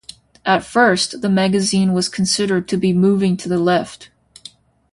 [0.47, 4.09] At first, the magazine was considered to be moving to the Left.